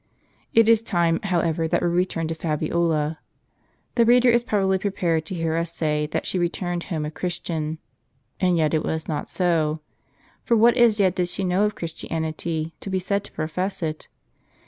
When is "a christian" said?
7.05-7.77